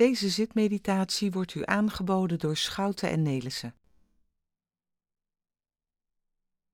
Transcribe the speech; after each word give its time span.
Deze 0.00 0.28
zitmeditatie 0.28 1.30
wordt 1.30 1.54
u 1.54 1.62
aangeboden 1.64 2.38
door 2.38 2.56
Schouten 2.56 3.10
en 3.10 3.22
Nelissen. 3.22 3.74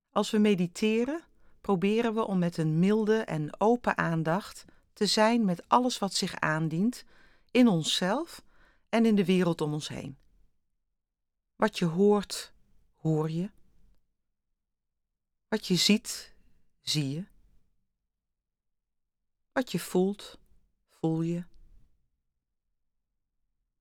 Als 0.09 0.31
we 0.31 0.37
mediteren, 0.37 1.23
proberen 1.61 2.13
we 2.13 2.25
om 2.25 2.39
met 2.39 2.57
een 2.57 2.79
milde 2.79 3.17
en 3.17 3.59
open 3.59 3.97
aandacht 3.97 4.65
te 4.93 5.05
zijn 5.05 5.45
met 5.45 5.69
alles 5.69 5.99
wat 5.99 6.13
zich 6.13 6.39
aandient 6.39 7.03
in 7.51 7.67
onszelf 7.67 8.43
en 8.89 9.05
in 9.05 9.15
de 9.15 9.25
wereld 9.25 9.61
om 9.61 9.73
ons 9.73 9.87
heen. 9.87 10.17
Wat 11.55 11.79
je 11.79 11.85
hoort, 11.85 12.53
hoor 12.95 13.31
je. 13.31 13.49
Wat 15.47 15.67
je 15.67 15.75
ziet, 15.75 16.33
zie 16.81 17.09
je. 17.09 17.25
Wat 19.51 19.71
je 19.71 19.79
voelt, 19.79 20.39
voel 20.89 21.21
je. 21.21 21.43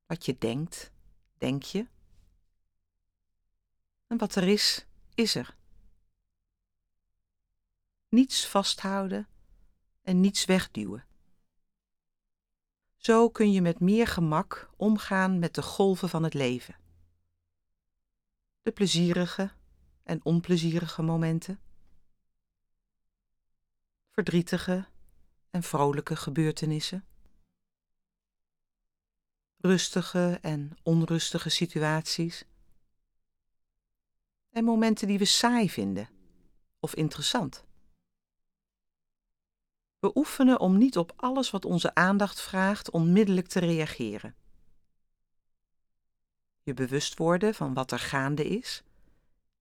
Wat 0.06 0.24
je 0.24 0.38
denkt, 0.38 0.92
denk 1.38 1.62
je. 1.62 1.86
En 4.06 4.18
wat 4.18 4.34
er 4.34 4.48
is, 4.48 4.86
is 5.14 5.34
er. 5.34 5.56
Niets 8.08 8.46
vasthouden 8.46 9.28
en 10.02 10.20
niets 10.20 10.44
wegduwen. 10.44 11.06
Zo 12.96 13.30
kun 13.30 13.52
je 13.52 13.62
met 13.62 13.80
meer 13.80 14.06
gemak 14.06 14.70
omgaan 14.76 15.38
met 15.38 15.54
de 15.54 15.62
golven 15.62 16.08
van 16.08 16.22
het 16.22 16.34
leven. 16.34 16.76
De 18.62 18.72
plezierige 18.72 19.52
en 20.02 20.24
onplezierige 20.24 21.02
momenten. 21.02 21.60
Verdrietige 24.10 24.86
en 25.50 25.62
vrolijke 25.62 26.16
gebeurtenissen. 26.16 27.06
Rustige 29.66 30.38
en 30.42 30.76
onrustige 30.82 31.48
situaties. 31.48 32.44
En 34.50 34.64
momenten 34.64 35.06
die 35.06 35.18
we 35.18 35.24
saai 35.24 35.70
vinden 35.70 36.08
of 36.80 36.94
interessant. 36.94 37.64
We 39.98 40.10
oefenen 40.14 40.60
om 40.60 40.78
niet 40.78 40.98
op 40.98 41.12
alles 41.16 41.50
wat 41.50 41.64
onze 41.64 41.94
aandacht 41.94 42.40
vraagt 42.40 42.90
onmiddellijk 42.90 43.46
te 43.46 43.58
reageren. 43.58 44.34
Je 46.62 46.74
bewust 46.74 47.18
worden 47.18 47.54
van 47.54 47.74
wat 47.74 47.92
er 47.92 47.98
gaande 47.98 48.44
is, 48.44 48.82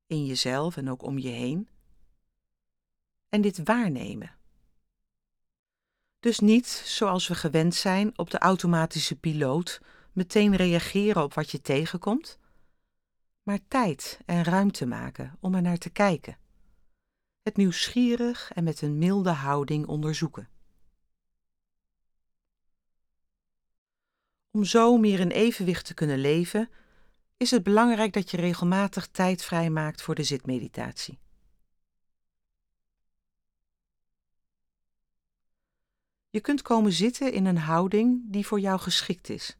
in 0.07 0.25
jezelf 0.25 0.77
en 0.77 0.89
ook 0.89 1.03
om 1.03 1.17
je 1.17 1.29
heen. 1.29 1.69
En 3.29 3.41
dit 3.41 3.63
waarnemen. 3.63 4.35
Dus 6.19 6.39
niet, 6.39 6.67
zoals 6.67 7.27
we 7.27 7.35
gewend 7.35 7.75
zijn, 7.75 8.17
op 8.17 8.29
de 8.29 8.39
automatische 8.39 9.15
piloot 9.15 9.81
meteen 10.15 10.55
reageren 10.55 11.23
op 11.23 11.33
wat 11.33 11.51
je 11.51 11.61
tegenkomt, 11.61 12.39
maar 13.43 13.59
tijd 13.67 14.19
en 14.25 14.43
ruimte 14.43 14.85
maken 14.85 15.37
om 15.39 15.55
er 15.55 15.61
naar 15.61 15.77
te 15.77 15.89
kijken 15.89 16.37
het 17.45 17.57
nieuwsgierig 17.57 18.51
en 18.53 18.63
met 18.63 18.81
een 18.81 18.97
milde 18.97 19.29
houding 19.29 19.87
onderzoeken. 19.87 20.49
Om 24.51 24.63
zo 24.63 24.97
meer 24.97 25.19
in 25.19 25.29
evenwicht 25.29 25.85
te 25.85 25.93
kunnen 25.93 26.19
leven, 26.19 26.69
is 27.37 27.51
het 27.51 27.63
belangrijk 27.63 28.13
dat 28.13 28.31
je 28.31 28.37
regelmatig 28.37 29.07
tijd 29.07 29.43
vrijmaakt 29.43 30.01
voor 30.01 30.15
de 30.15 30.23
zitmeditatie. 30.23 31.19
Je 36.29 36.41
kunt 36.41 36.61
komen 36.61 36.91
zitten 36.91 37.33
in 37.33 37.45
een 37.45 37.57
houding 37.57 38.21
die 38.25 38.45
voor 38.45 38.59
jou 38.59 38.79
geschikt 38.79 39.29
is. 39.29 39.57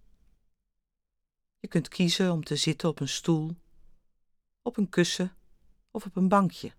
Je 1.66 1.72
kunt 1.72 1.88
kiezen 1.88 2.32
om 2.32 2.44
te 2.44 2.56
zitten 2.56 2.90
op 2.90 3.00
een 3.00 3.08
stoel, 3.08 3.56
op 4.62 4.78
een 4.78 4.90
kussen 4.90 5.36
of 5.92 6.06
op 6.06 6.16
een 6.16 6.28
bankje. 6.28 6.74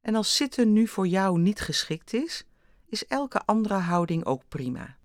En 0.00 0.14
als 0.14 0.36
zitten 0.36 0.72
nu 0.72 0.86
voor 0.88 1.06
jou 1.06 1.38
niet 1.38 1.60
geschikt 1.60 2.12
is, 2.12 2.44
is 2.84 3.06
elke 3.06 3.44
andere 3.44 3.74
houding 3.74 4.24
ook 4.24 4.48
prima. 4.48 4.98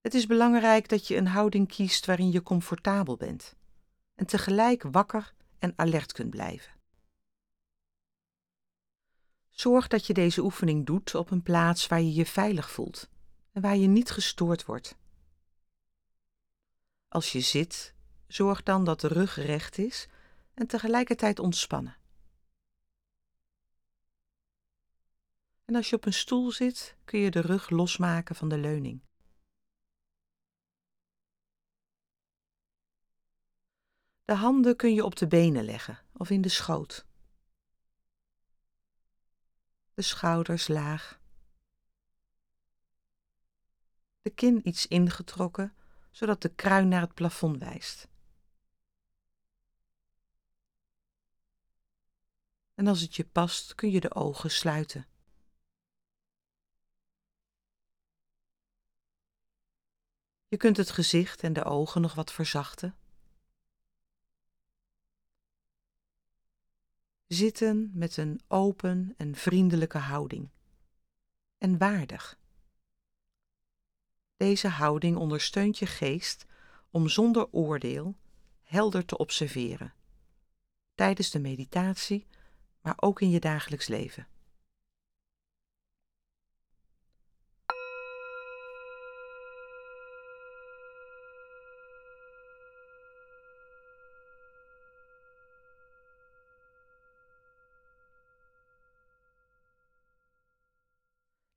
Het 0.00 0.14
is 0.14 0.26
belangrijk 0.26 0.88
dat 0.88 1.06
je 1.06 1.16
een 1.16 1.26
houding 1.26 1.68
kiest 1.68 2.06
waarin 2.06 2.30
je 2.30 2.42
comfortabel 2.42 3.16
bent 3.16 3.56
en 4.14 4.26
tegelijk 4.26 4.82
wakker 4.82 5.34
en 5.58 5.72
alert 5.76 6.12
kunt 6.12 6.30
blijven. 6.30 6.72
Zorg 9.48 9.88
dat 9.88 10.06
je 10.06 10.14
deze 10.14 10.42
oefening 10.42 10.86
doet 10.86 11.14
op 11.14 11.30
een 11.30 11.42
plaats 11.42 11.86
waar 11.86 12.00
je 12.00 12.14
je 12.14 12.26
veilig 12.26 12.70
voelt 12.70 13.08
en 13.52 13.62
waar 13.62 13.76
je 13.76 13.86
niet 13.86 14.10
gestoord 14.10 14.64
wordt. 14.64 14.98
Als 17.10 17.32
je 17.32 17.40
zit, 17.40 17.94
zorg 18.26 18.62
dan 18.62 18.84
dat 18.84 19.00
de 19.00 19.08
rug 19.08 19.36
recht 19.36 19.78
is 19.78 20.08
en 20.54 20.66
tegelijkertijd 20.66 21.38
ontspannen. 21.38 21.96
En 25.64 25.74
als 25.74 25.90
je 25.90 25.96
op 25.96 26.04
een 26.06 26.12
stoel 26.12 26.50
zit, 26.50 26.96
kun 27.04 27.20
je 27.20 27.30
de 27.30 27.40
rug 27.40 27.70
losmaken 27.70 28.34
van 28.34 28.48
de 28.48 28.58
leuning. 28.58 29.02
De 34.24 34.34
handen 34.34 34.76
kun 34.76 34.94
je 34.94 35.04
op 35.04 35.16
de 35.16 35.26
benen 35.26 35.64
leggen 35.64 35.98
of 36.12 36.30
in 36.30 36.40
de 36.40 36.48
schoot. 36.48 37.06
De 39.94 40.02
schouders 40.02 40.68
laag. 40.68 41.20
De 44.22 44.30
kin 44.30 44.68
iets 44.68 44.86
ingetrokken, 44.86 45.74
zodat 46.10 46.42
de 46.42 46.54
kruin 46.54 46.88
naar 46.88 47.00
het 47.00 47.14
plafond 47.14 47.58
wijst. 47.58 48.08
En 52.74 52.86
als 52.86 53.00
het 53.00 53.16
je 53.16 53.24
past, 53.24 53.74
kun 53.74 53.90
je 53.90 54.00
de 54.00 54.14
ogen 54.14 54.50
sluiten. 54.50 55.06
Je 60.48 60.56
kunt 60.56 60.76
het 60.76 60.90
gezicht 60.90 61.42
en 61.42 61.52
de 61.52 61.64
ogen 61.64 62.00
nog 62.00 62.14
wat 62.14 62.32
verzachten. 62.32 62.96
Zitten 67.26 67.90
met 67.94 68.16
een 68.16 68.40
open 68.48 69.14
en 69.16 69.34
vriendelijke 69.34 69.98
houding. 69.98 70.50
En 71.58 71.78
waardig. 71.78 72.39
Deze 74.40 74.68
houding 74.68 75.16
ondersteunt 75.16 75.78
je 75.78 75.86
geest 75.86 76.46
om 76.90 77.08
zonder 77.08 77.46
oordeel 77.50 78.16
helder 78.62 79.04
te 79.04 79.16
observeren. 79.16 79.94
Tijdens 80.94 81.30
de 81.30 81.38
meditatie, 81.38 82.26
maar 82.82 82.94
ook 82.96 83.20
in 83.20 83.30
je 83.30 83.40
dagelijks 83.40 83.88
leven. 83.88 84.26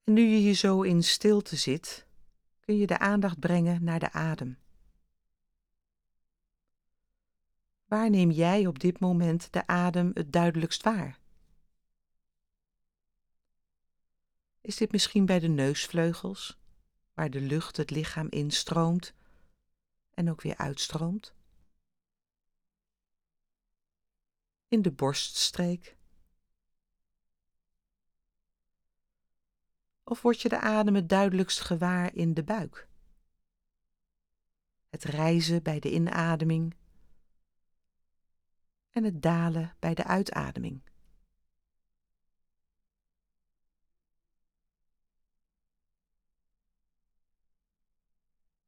En 0.04 0.14
nu 0.14 0.22
je 0.22 0.38
hier 0.38 0.56
zo 0.56 0.82
in 0.82 1.04
stilte 1.04 1.56
zit, 1.56 2.06
kun 2.66 2.78
je 2.78 2.88
de 2.88 3.00
aandacht 3.00 3.40
brengen 3.40 3.84
naar 3.84 4.00
de 4.00 4.12
adem. 4.12 4.58
Waar 7.86 8.10
neem 8.10 8.32
jij 8.32 8.68
op 8.68 8.80
dit 8.80 9.00
moment 9.00 9.54
de 9.54 9.68
adem 9.68 10.12
het 10.14 10.32
duidelijkst 10.32 10.84
waar? 10.84 11.20
Is 14.62 14.78
dit 14.78 14.92
misschien 14.92 15.26
bij 15.26 15.40
de 15.40 15.48
neusvleugels, 15.48 16.60
waar 17.14 17.30
de 17.30 17.42
lucht 17.42 17.78
het 17.78 17.90
lichaam 17.90 18.28
instroomt 18.30 19.14
en 20.14 20.30
ook 20.30 20.42
weer 20.42 20.58
uitstroomt? 20.58 21.34
In 24.68 24.82
de 24.82 24.92
borststreek? 24.92 25.98
Of 30.04 30.22
word 30.22 30.42
je 30.42 30.50
de 30.50 30.60
adem 30.60 30.96
het 30.96 31.10
duidelijkst 31.10 31.60
gewaar 31.62 32.16
in 32.16 32.34
de 32.34 32.44
buik? 32.44 32.88
Het 34.90 35.04
reizen 35.04 35.64
bij 35.64 35.80
de 35.80 35.92
inademing 35.92 36.76
en 38.90 39.04
het 39.04 39.22
dalen 39.22 39.76
bij 39.80 39.94
de 39.94 40.04
uitademing. 40.04 40.82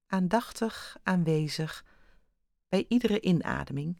Aandachtig 0.05 0.97
aanwezig 1.03 1.85
bij 2.67 2.85
iedere 2.88 3.21
inademing 3.21 3.99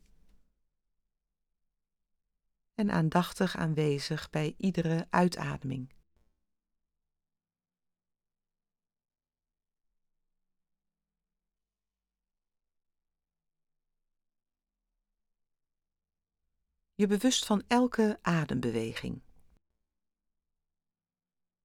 en 2.74 2.92
aandachtig 2.92 3.56
aanwezig 3.56 4.30
bij 4.30 4.54
iedere 4.58 5.08
uitademing. 5.10 5.94
Je 16.96 17.08
bewust 17.08 17.46
van 17.46 17.64
elke 17.68 18.20
adembeweging. 18.22 19.22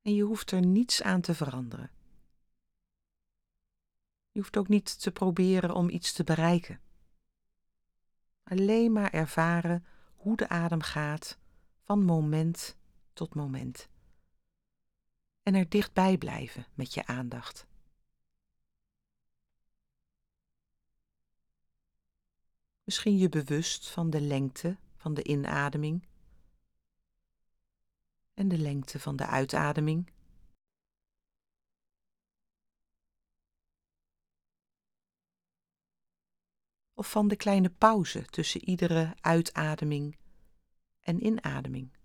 En 0.03 0.15
je 0.15 0.23
hoeft 0.23 0.51
er 0.51 0.67
niets 0.67 1.03
aan 1.03 1.21
te 1.21 1.35
veranderen. 1.35 1.91
Je 4.31 4.41
hoeft 4.41 4.57
ook 4.57 4.69
niet 4.69 5.01
te 5.01 5.11
proberen 5.11 5.75
om 5.75 5.89
iets 5.89 6.13
te 6.13 6.25
bereiken. 6.25 6.81
Alleen 8.43 8.93
maar 8.93 9.13
ervaren 9.13 9.87
hoe 10.15 10.37
de 10.37 10.49
adem 10.49 10.81
gaat 10.81 11.39
van 11.83 12.05
moment 12.05 12.77
tot 13.13 13.35
moment. 13.35 13.89
En 15.43 15.55
er 15.55 15.69
dichtbij 15.69 16.19
blijven 16.19 16.67
met 16.75 16.95
je 16.95 17.07
aandacht. 17.07 17.67
Misschien 22.85 23.19
je 23.19 23.29
bewust 23.29 23.91
van 23.91 24.11
de 24.11 24.21
lengte 24.21 24.79
van 25.01 25.15
de 25.15 25.25
inademing 25.25 26.07
en 28.35 28.49
de 28.49 28.59
lengte 28.59 29.01
van 29.01 29.17
de 29.17 29.27
uitademing. 29.27 30.13
Of 36.95 37.11
van 37.11 37.29
de 37.29 37.37
kleine 37.37 37.71
pauze 37.71 38.25
tussen 38.25 38.65
iedere 38.65 39.17
uitademing 39.21 40.19
en 41.01 41.25
inademing. 41.27 42.00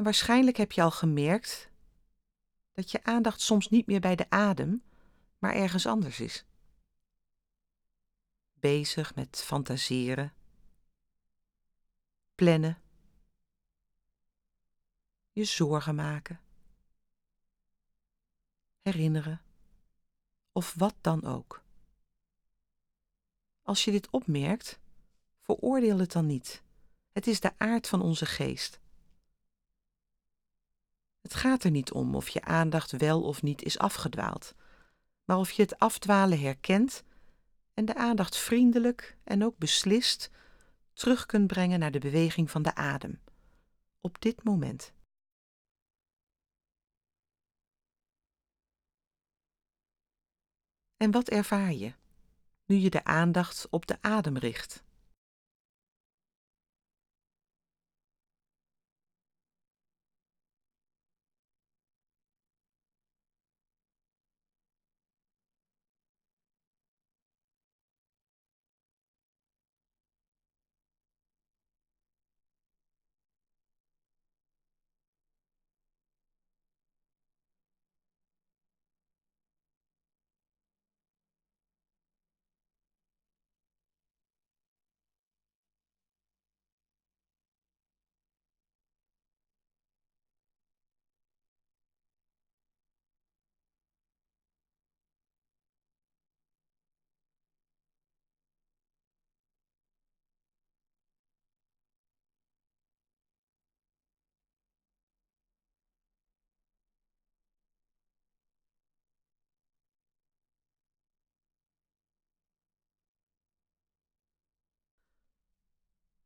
En 0.00 0.06
waarschijnlijk 0.06 0.56
heb 0.56 0.72
je 0.72 0.82
al 0.82 0.90
gemerkt 0.90 1.70
dat 2.72 2.90
je 2.90 3.04
aandacht 3.04 3.40
soms 3.40 3.68
niet 3.68 3.86
meer 3.86 4.00
bij 4.00 4.16
de 4.16 4.30
adem, 4.30 4.82
maar 5.38 5.54
ergens 5.54 5.86
anders 5.86 6.20
is. 6.20 6.44
Bezig 8.52 9.14
met 9.14 9.42
fantaseren, 9.44 10.32
plannen, 12.34 12.82
je 15.32 15.44
zorgen 15.44 15.94
maken, 15.94 16.40
herinneren 18.80 19.42
of 20.52 20.74
wat 20.74 20.94
dan 21.00 21.24
ook. 21.24 21.62
Als 23.62 23.84
je 23.84 23.90
dit 23.90 24.10
opmerkt, 24.10 24.80
veroordeel 25.40 25.98
het 25.98 26.12
dan 26.12 26.26
niet. 26.26 26.62
Het 27.12 27.26
is 27.26 27.40
de 27.40 27.58
aard 27.58 27.88
van 27.88 28.02
onze 28.02 28.26
geest. 28.26 28.79
Het 31.20 31.34
gaat 31.34 31.64
er 31.64 31.70
niet 31.70 31.92
om 31.92 32.14
of 32.14 32.28
je 32.28 32.42
aandacht 32.42 32.90
wel 32.90 33.22
of 33.22 33.42
niet 33.42 33.62
is 33.62 33.78
afgedwaald, 33.78 34.54
maar 35.24 35.38
of 35.38 35.50
je 35.50 35.62
het 35.62 35.78
afdwalen 35.78 36.40
herkent 36.40 37.04
en 37.74 37.84
de 37.84 37.94
aandacht 37.94 38.36
vriendelijk 38.36 39.16
en 39.24 39.44
ook 39.44 39.58
beslist 39.58 40.30
terug 40.92 41.26
kunt 41.26 41.46
brengen 41.46 41.78
naar 41.78 41.90
de 41.90 41.98
beweging 41.98 42.50
van 42.50 42.62
de 42.62 42.74
adem, 42.74 43.20
op 44.00 44.20
dit 44.20 44.44
moment. 44.44 44.92
En 50.96 51.10
wat 51.10 51.28
ervaar 51.28 51.72
je 51.72 51.94
nu 52.66 52.76
je 52.76 52.90
de 52.90 53.04
aandacht 53.04 53.68
op 53.70 53.86
de 53.86 54.02
adem 54.02 54.36
richt? 54.36 54.84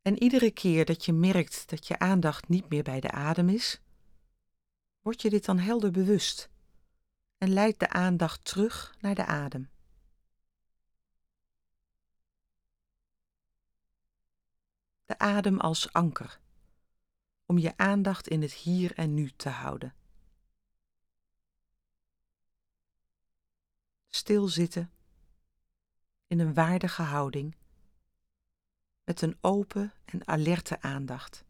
En 0.04 0.22
iedere 0.22 0.50
keer 0.50 0.84
dat 0.84 1.04
je 1.04 1.12
merkt 1.12 1.68
dat 1.70 1.86
je 1.86 1.98
aandacht 1.98 2.48
niet 2.48 2.68
meer 2.68 2.82
bij 2.82 3.00
de 3.00 3.10
adem 3.10 3.48
is, 3.48 3.80
word 5.00 5.22
je 5.22 5.30
dit 5.30 5.44
dan 5.44 5.58
helder 5.58 5.90
bewust 5.90 6.50
en 7.38 7.52
leidt 7.52 7.78
de 7.78 7.88
aandacht 7.88 8.44
terug 8.44 8.94
naar 9.00 9.14
de 9.14 9.24
adem. 9.24 9.70
De 15.04 15.18
adem 15.18 15.60
als 15.60 15.92
anker, 15.92 16.40
om 17.46 17.58
je 17.58 17.76
aandacht 17.76 18.28
in 18.28 18.42
het 18.42 18.52
hier 18.52 18.94
en 18.94 19.14
nu 19.14 19.30
te 19.30 19.48
houden. 19.48 19.94
Stilzitten 24.08 24.90
in 26.26 26.38
een 26.38 26.54
waardige 26.54 27.02
houding 27.02 27.56
met 29.04 29.22
een 29.22 29.38
open 29.40 29.92
en 30.04 30.26
alerte 30.26 30.80
aandacht. 30.80 31.44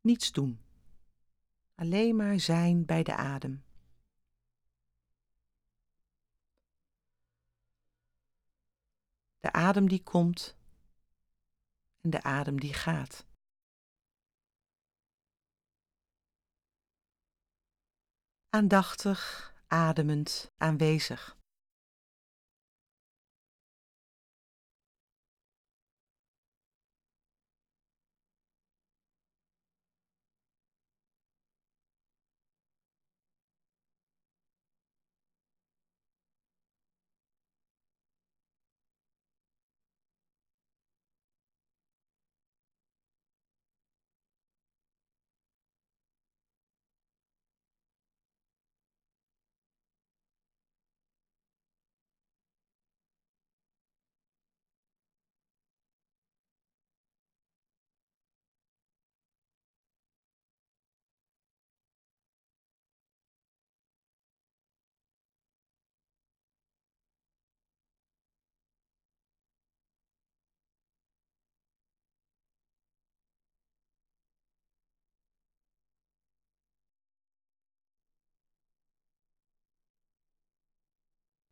Niets 0.00 0.32
doen, 0.32 0.60
alleen 1.74 2.16
maar 2.16 2.40
zijn 2.40 2.84
bij 2.84 3.02
de 3.02 3.16
adem. 3.16 3.64
De 9.40 9.52
adem 9.52 9.88
die 9.88 10.02
komt 10.02 10.56
en 12.00 12.10
de 12.10 12.22
adem 12.22 12.60
die 12.60 12.74
gaat. 12.74 13.26
Aandachtig, 18.48 19.52
ademend, 19.66 20.52
aanwezig. 20.56 21.41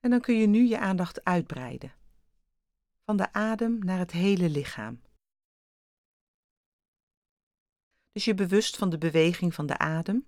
En 0.00 0.10
dan 0.10 0.20
kun 0.20 0.34
je 0.34 0.46
nu 0.46 0.66
je 0.66 0.78
aandacht 0.78 1.24
uitbreiden. 1.24 1.94
Van 3.04 3.16
de 3.16 3.32
adem 3.32 3.78
naar 3.78 3.98
het 3.98 4.12
hele 4.12 4.48
lichaam. 4.48 5.00
Dus 8.12 8.24
je 8.24 8.34
bewust 8.34 8.76
van 8.76 8.90
de 8.90 8.98
beweging 8.98 9.54
van 9.54 9.66
de 9.66 9.78
adem 9.78 10.26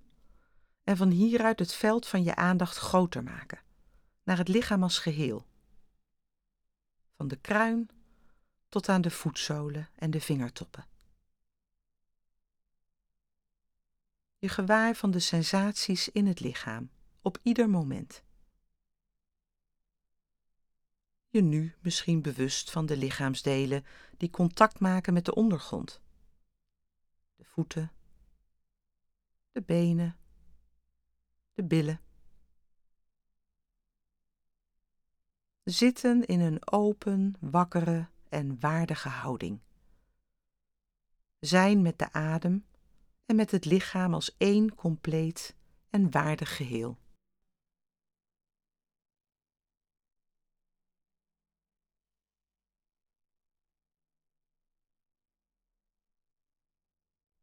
en 0.85 0.97
van 0.97 1.11
hieruit 1.11 1.59
het 1.59 1.75
veld 1.75 2.07
van 2.07 2.23
je 2.23 2.35
aandacht 2.35 2.77
groter 2.77 3.23
maken, 3.23 3.61
naar 4.23 4.39
het 4.39 4.49
lichaam 4.49 4.83
als 4.83 4.99
geheel. 4.99 5.47
Van 7.17 7.29
de 7.29 7.37
kruin 7.37 7.89
tot 8.69 8.89
aan 8.89 9.01
de 9.01 9.11
voetzolen 9.11 9.89
en 9.95 10.11
de 10.11 10.21
vingertoppen. 10.21 10.87
Je 14.39 14.49
gewaar 14.49 14.95
van 14.95 15.11
de 15.11 15.21
sensaties 15.21 16.09
in 16.09 16.27
het 16.27 16.41
lichaam, 16.41 16.91
op 17.21 17.39
ieder 17.43 17.71
moment. 17.71 18.23
Je 21.33 21.43
nu 21.43 21.75
misschien 21.81 22.23
bewust 22.23 22.71
van 22.71 22.87
de 22.87 22.97
lichaamsdelen 22.97 23.85
die 24.17 24.31
contact 24.31 24.81
maken 24.81 25.13
met 25.13 25.25
de 25.25 25.35
ondergrond. 25.35 26.01
De 27.37 27.45
voeten, 27.45 27.93
de 29.53 29.63
benen, 29.63 30.17
de 31.55 31.65
billen. 31.65 32.01
Zitten 35.65 36.27
in 36.27 36.41
een 36.41 36.73
open, 36.73 37.37
wakkere 37.41 38.09
en 38.29 38.61
waardige 38.61 39.09
houding. 39.09 39.61
Zijn 41.39 41.83
met 41.83 41.99
de 41.99 42.13
adem 42.13 42.67
en 43.27 43.37
met 43.37 43.51
het 43.51 43.65
lichaam 43.65 44.15
als 44.15 44.37
één 44.37 44.75
compleet 44.75 45.57
en 45.91 46.11
waardig 46.11 46.57
geheel. 46.57 46.99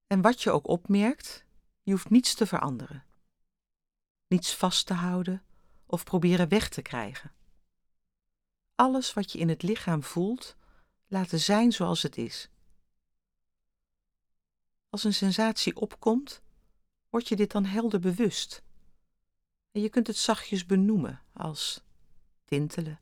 En 0.10 0.22
wat 0.22 0.42
je 0.42 0.52
ook 0.52 0.68
opmerkt, 0.68 1.46
je 1.84 1.92
hoeft 1.92 2.10
niets 2.10 2.34
te 2.34 2.46
veranderen. 2.46 3.06
Niets 4.28 4.56
vast 4.56 4.86
te 4.86 4.94
houden 4.94 5.44
of 5.86 6.04
proberen 6.04 6.50
weg 6.50 6.70
te 6.70 6.82
krijgen. 6.82 7.32
Alles 8.76 9.14
wat 9.14 9.32
je 9.32 9.40
in 9.40 9.50
het 9.50 9.64
lichaam 9.64 10.04
voelt, 10.04 10.56
laten 11.08 11.40
zijn 11.40 11.72
zoals 11.72 12.02
het 12.02 12.18
is. 12.18 12.50
Als 14.90 15.04
een 15.04 15.14
sensatie 15.14 15.76
opkomt, 15.76 16.42
word 17.10 17.28
je 17.28 17.36
dit 17.36 17.52
dan 17.52 17.66
helder 17.66 18.00
bewust. 18.00 18.64
En 19.72 19.82
je 19.82 19.90
kunt 19.90 20.08
het 20.08 20.18
zachtjes 20.18 20.66
benoemen 20.66 21.22
als 21.34 21.84
tintelen, 22.46 23.00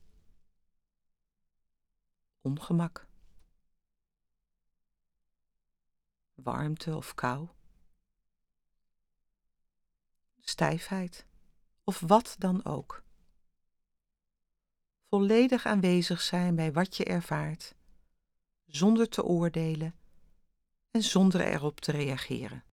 ongemak, 2.42 3.07
warmte 6.44 6.96
of 6.96 7.14
kou, 7.14 7.48
stijfheid 10.40 11.26
of 11.84 12.00
wat 12.00 12.36
dan 12.38 12.66
ook. 12.66 13.04
Volledig 15.10 15.66
aanwezig 15.66 16.22
zijn 16.22 16.56
bij 16.56 16.74
wat 16.74 16.98
je 16.98 17.06
ervaart, 17.06 17.76
zonder 18.66 19.10
te 19.10 19.24
oordelen 19.24 19.96
en 20.92 21.04
zonder 21.04 21.42
erop 21.42 21.80
te 21.80 21.92
reageren. 21.92 22.64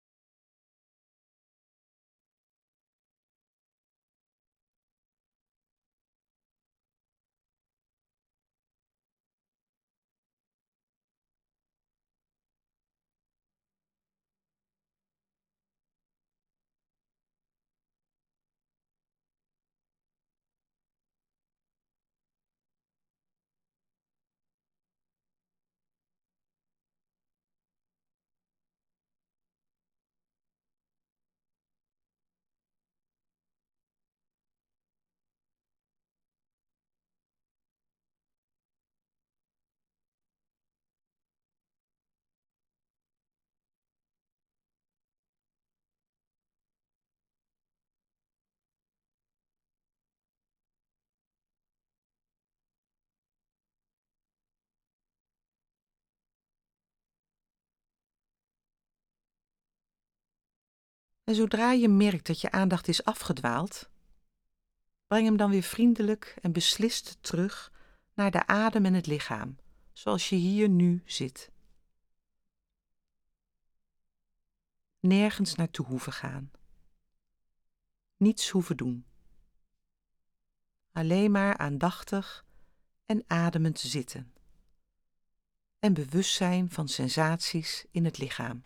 En 61.25 61.35
zodra 61.35 61.73
je 61.73 61.89
merkt 61.89 62.27
dat 62.27 62.41
je 62.41 62.51
aandacht 62.51 62.89
is 62.89 63.05
afgedwaald, 63.05 63.91
breng 65.07 65.27
hem 65.27 65.37
dan 65.37 65.51
weer 65.51 65.63
vriendelijk 65.63 66.37
en 66.41 66.53
beslist 66.53 67.19
terug 67.21 67.73
naar 68.15 68.31
de 68.31 68.47
adem 68.47 68.85
en 68.85 68.95
het 68.95 69.07
lichaam, 69.07 69.57
zoals 69.93 70.29
je 70.29 70.37
hier 70.37 70.69
nu 70.69 71.03
zit. 71.05 71.53
Nergens 75.01 75.55
naartoe 75.55 75.87
hoeven 75.87 76.13
gaan. 76.13 76.51
Niets 78.17 78.51
hoeven 78.51 78.77
doen. 78.77 79.07
Alleen 80.93 81.31
maar 81.31 81.57
aandachtig 81.57 82.45
en 83.07 83.25
ademend 83.27 83.81
zitten. 83.81 84.33
En 85.79 85.95
bewustzijn 85.95 86.71
van 86.71 86.89
sensaties 86.89 87.87
in 87.91 88.05
het 88.05 88.19
lichaam. 88.19 88.65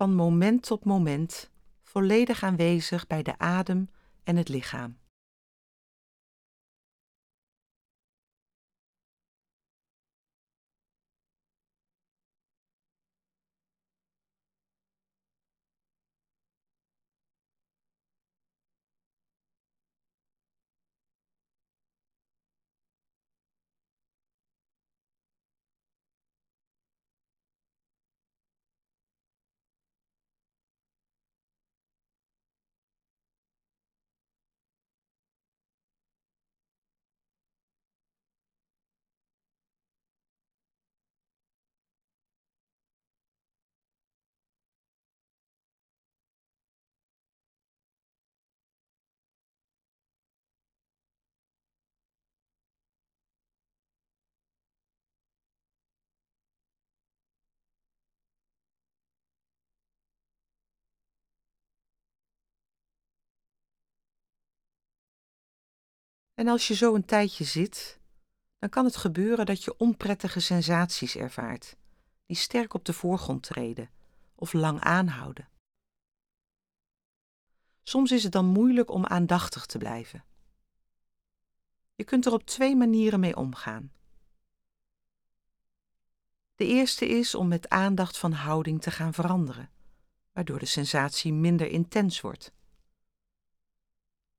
Van 0.00 0.14
moment 0.14 0.62
tot 0.62 0.84
moment 0.84 1.50
volledig 1.82 2.42
aanwezig 2.42 3.06
bij 3.06 3.22
de 3.22 3.38
adem 3.38 3.90
en 4.24 4.36
het 4.36 4.48
lichaam. 4.48 4.96
En 66.40 66.48
als 66.48 66.68
je 66.68 66.74
zo 66.74 66.94
een 66.94 67.04
tijdje 67.04 67.44
zit, 67.44 68.00
dan 68.58 68.68
kan 68.68 68.84
het 68.84 68.96
gebeuren 68.96 69.46
dat 69.46 69.64
je 69.64 69.76
onprettige 69.76 70.40
sensaties 70.40 71.16
ervaart, 71.16 71.76
die 72.26 72.36
sterk 72.36 72.74
op 72.74 72.84
de 72.84 72.92
voorgrond 72.92 73.42
treden 73.42 73.90
of 74.34 74.52
lang 74.52 74.80
aanhouden. 74.80 75.48
Soms 77.82 78.10
is 78.10 78.22
het 78.22 78.32
dan 78.32 78.46
moeilijk 78.46 78.90
om 78.90 79.06
aandachtig 79.06 79.66
te 79.66 79.78
blijven. 79.78 80.24
Je 81.94 82.04
kunt 82.04 82.26
er 82.26 82.32
op 82.32 82.46
twee 82.46 82.76
manieren 82.76 83.20
mee 83.20 83.36
omgaan. 83.36 83.92
De 86.54 86.66
eerste 86.66 87.08
is 87.08 87.34
om 87.34 87.48
met 87.48 87.68
aandacht 87.68 88.18
van 88.18 88.32
houding 88.32 88.82
te 88.82 88.90
gaan 88.90 89.14
veranderen, 89.14 89.70
waardoor 90.32 90.58
de 90.58 90.66
sensatie 90.66 91.32
minder 91.32 91.66
intens 91.66 92.20
wordt. 92.20 92.52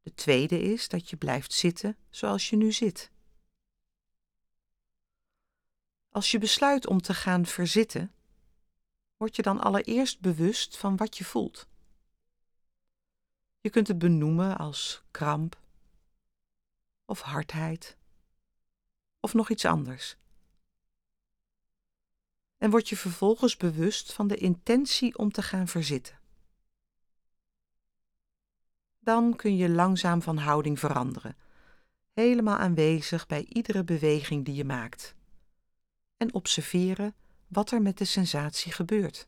De 0.01 0.13
tweede 0.13 0.60
is 0.62 0.88
dat 0.88 1.10
je 1.10 1.17
blijft 1.17 1.53
zitten 1.53 1.98
zoals 2.10 2.50
je 2.50 2.55
nu 2.55 2.72
zit. 2.72 3.12
Als 6.10 6.31
je 6.31 6.39
besluit 6.39 6.88
om 6.88 7.01
te 7.01 7.13
gaan 7.13 7.46
verzitten, 7.46 8.13
word 9.17 9.36
je 9.36 9.41
dan 9.41 9.60
allereerst 9.60 10.20
bewust 10.20 10.77
van 10.77 10.98
wat 10.98 11.17
je 11.17 11.24
voelt. 11.24 11.67
Je 13.62 13.70
kunt 13.70 13.88
het 13.88 13.98
benoemen 13.98 14.58
als 14.58 15.03
kramp 15.12 15.60
of 17.05 17.22
hardheid 17.22 17.98
of 19.20 19.34
nog 19.34 19.50
iets 19.50 19.65
anders. 19.65 20.15
En 22.58 22.70
word 22.70 22.89
je 22.89 22.98
vervolgens 22.98 23.58
bewust 23.58 24.13
van 24.13 24.27
de 24.27 24.38
intentie 24.38 25.17
om 25.17 25.31
te 25.31 25.41
gaan 25.41 25.67
verzitten. 25.67 26.21
Dan 29.03 29.36
kun 29.36 29.55
je 29.55 29.70
langzaam 29.70 30.22
van 30.22 30.38
houding 30.38 30.79
veranderen, 30.79 31.38
helemaal 32.13 32.58
aanwezig 32.58 33.27
bij 33.27 33.46
iedere 33.46 33.84
beweging 33.84 34.46
die 34.46 34.55
je 34.55 34.65
maakt. 34.65 35.15
En 36.17 36.34
observeren 36.34 37.15
wat 37.48 37.72
er 37.72 37.81
met 37.81 37.98
de 37.98 38.05
sensatie 38.05 38.72
gebeurt. 38.72 39.27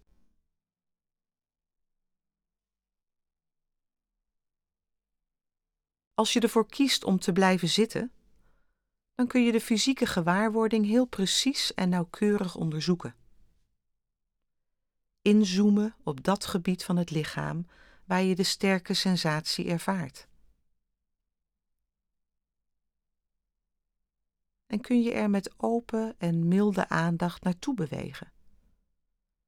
Als 6.13 6.33
je 6.33 6.39
ervoor 6.39 6.67
kiest 6.67 7.03
om 7.03 7.19
te 7.19 7.31
blijven 7.31 7.69
zitten, 7.69 8.11
dan 9.15 9.27
kun 9.27 9.43
je 9.43 9.51
de 9.51 9.61
fysieke 9.61 10.05
gewaarwording 10.05 10.85
heel 10.85 11.05
precies 11.05 11.73
en 11.73 11.89
nauwkeurig 11.89 12.55
onderzoeken. 12.55 13.15
Inzoomen 15.21 15.95
op 16.03 16.23
dat 16.23 16.45
gebied 16.45 16.83
van 16.83 16.97
het 16.97 17.11
lichaam 17.11 17.65
waar 18.05 18.21
je 18.21 18.35
de 18.35 18.43
sterke 18.43 18.93
sensatie 18.93 19.69
ervaart. 19.69 20.27
En 24.65 24.81
kun 24.81 25.01
je 25.01 25.13
er 25.13 25.29
met 25.29 25.53
open 25.57 26.15
en 26.17 26.47
milde 26.47 26.89
aandacht 26.89 27.43
naartoe 27.43 27.73
bewegen. 27.73 28.31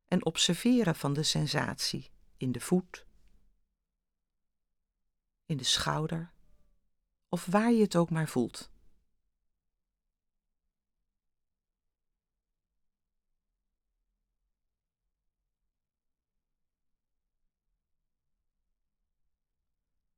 En 0.05 0.25
observeren 0.25 0.95
van 0.95 1.13
de 1.13 1.23
sensatie 1.23 2.11
in 2.37 2.51
de 2.51 2.59
voet, 2.59 3.05
in 5.45 5.57
de 5.57 5.63
schouder 5.63 6.33
of 7.29 7.45
waar 7.45 7.71
je 7.71 7.81
het 7.81 7.95
ook 7.95 8.09
maar 8.09 8.27
voelt. 8.27 8.69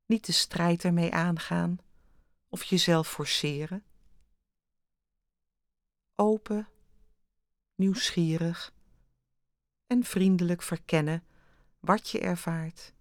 Niet 0.08 0.26
de 0.26 0.32
strijd 0.32 0.84
ermee 0.84 1.14
aangaan 1.14 1.80
of 2.50 2.64
jezelf 2.64 3.08
forceren. 3.08 3.84
Open, 6.16 6.68
nieuwsgierig 7.76 8.74
en 9.88 10.04
vriendelijk 10.04 10.62
verkennen 10.62 11.24
wat 11.80 12.10
je 12.10 12.20
ervaart 12.20 12.94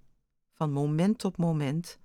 van 0.53 0.73
moment 0.73 1.25
op 1.25 1.37
moment 1.37 1.99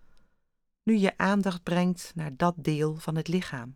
nu 0.83 0.97
je 0.97 1.17
aandacht 1.17 1.63
brengt 1.63 2.11
naar 2.15 2.37
dat 2.37 2.53
deel 2.57 2.95
van 2.95 3.15
het 3.15 3.27
lichaam. 3.27 3.75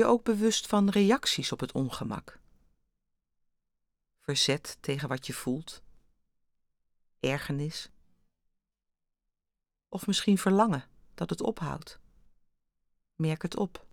Je 0.00 0.06
ook 0.06 0.24
bewust 0.24 0.66
van 0.66 0.88
reacties 0.88 1.52
op 1.52 1.60
het 1.60 1.72
ongemak 1.72 2.40
verzet 4.18 4.76
tegen 4.80 5.08
wat 5.08 5.26
je 5.26 5.32
voelt, 5.32 5.82
ergernis 7.18 7.90
of 9.88 10.06
misschien 10.06 10.38
verlangen 10.38 10.88
dat 11.14 11.30
het 11.30 11.40
ophoudt. 11.40 11.98
Merk 13.14 13.42
het 13.42 13.56
op. 13.56 13.86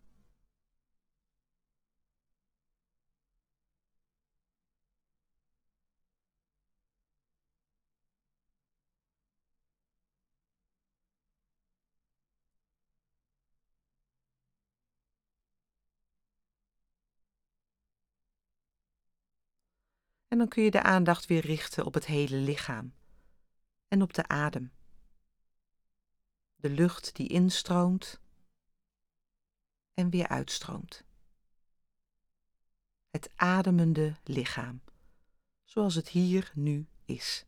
En 20.28 20.38
dan 20.38 20.48
kun 20.48 20.64
je 20.64 20.72
de 20.72 20.82
aandacht 20.82 21.26
weer 21.26 21.46
richten 21.46 21.86
op 21.86 21.94
het 21.94 22.06
hele 22.06 22.38
lichaam 22.38 22.94
en 23.88 24.02
op 24.02 24.14
de 24.14 24.28
adem. 24.28 24.72
De 26.56 26.70
lucht 26.70 27.16
die 27.16 27.28
instroomt 27.28 28.20
en 29.94 30.10
weer 30.10 30.28
uitstroomt. 30.28 31.04
Het 33.10 33.32
ademende 33.36 34.16
lichaam, 34.24 34.82
zoals 35.64 35.96
het 35.96 36.10
hier 36.10 36.52
nu 36.56 36.88
is. 37.06 37.47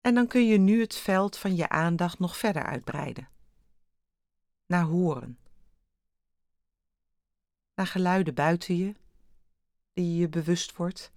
En 0.00 0.14
dan 0.14 0.26
kun 0.26 0.46
je 0.46 0.58
nu 0.58 0.80
het 0.80 0.94
veld 0.94 1.36
van 1.36 1.56
je 1.56 1.68
aandacht 1.68 2.18
nog 2.18 2.36
verder 2.36 2.62
uitbreiden. 2.62 3.28
Naar 4.66 4.84
horen. 4.84 5.38
Naar 7.74 7.86
geluiden 7.86 8.34
buiten 8.34 8.76
je, 8.76 8.94
die 9.92 10.16
je 10.16 10.28
bewust 10.28 10.76
wordt, 10.76 11.12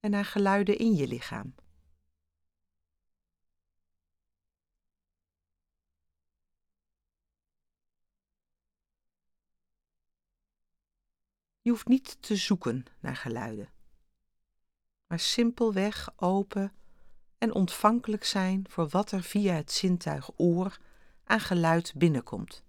en 0.00 0.10
naar 0.10 0.24
geluiden 0.24 0.78
in 0.78 0.94
je 0.94 1.06
lichaam. 1.06 1.54
Je 11.60 11.70
hoeft 11.70 11.86
niet 11.86 12.22
te 12.22 12.36
zoeken 12.36 12.84
naar 13.00 13.16
geluiden, 13.16 13.72
maar 15.06 15.18
simpelweg 15.18 16.12
open 16.16 16.72
en 17.44 17.54
ontvankelijk 17.54 18.24
zijn 18.24 18.64
voor 18.68 18.88
wat 18.88 19.10
er 19.10 19.22
via 19.22 19.54
het 19.54 19.72
zintuig 19.72 20.30
oor 20.36 20.78
aan 21.24 21.40
geluid 21.40 21.92
binnenkomt. 21.96 22.64